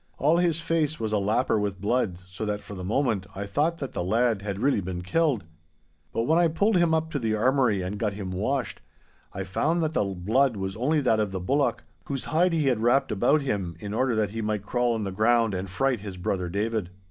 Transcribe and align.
All 0.17 0.37
his 0.37 0.59
face 0.59 0.99
was 0.99 1.13
a 1.13 1.17
lapper 1.19 1.59
with 1.59 1.79
blood, 1.79 2.17
so 2.27 2.43
that 2.45 2.61
for 2.61 2.73
the 2.73 2.83
moment 2.83 3.27
I 3.35 3.45
thought 3.45 3.77
that 3.77 3.93
the 3.93 4.03
lad 4.03 4.41
had 4.41 4.57
really 4.57 4.81
been 4.81 5.03
killed. 5.03 5.43
But 6.11 6.23
when 6.23 6.39
I 6.39 6.47
pulled 6.47 6.75
him 6.75 6.91
up 6.91 7.11
to 7.11 7.19
the 7.19 7.35
armoury, 7.35 7.83
and 7.83 7.99
got 7.99 8.13
him 8.13 8.31
washed, 8.31 8.81
I 9.31 9.43
found 9.43 9.83
that 9.83 9.93
the 9.93 10.03
blood 10.05 10.57
was 10.57 10.75
only 10.75 11.01
that 11.01 11.19
of 11.19 11.31
the 11.31 11.39
bullock, 11.39 11.83
whose 12.05 12.25
hide 12.25 12.53
he 12.53 12.65
had 12.65 12.81
wrapped 12.81 13.11
about 13.11 13.43
him 13.43 13.75
in 13.79 13.93
order 13.93 14.15
that 14.15 14.31
he 14.31 14.41
might 14.41 14.65
crawl 14.65 14.95
on 14.95 15.03
the 15.03 15.11
ground 15.11 15.53
and 15.53 15.69
fright 15.69 15.99
his 15.99 16.17
brother 16.17 16.49
David. 16.49 16.89